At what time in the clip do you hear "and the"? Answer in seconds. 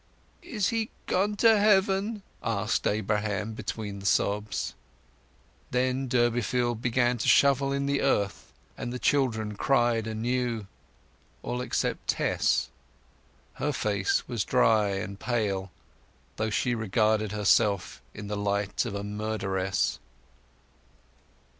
8.75-8.97